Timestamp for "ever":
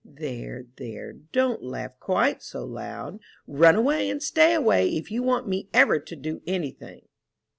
5.75-5.99